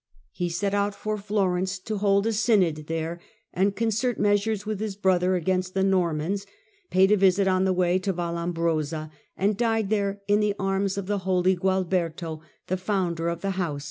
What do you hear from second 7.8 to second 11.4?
to Vallambrosa, and died there in the arms of the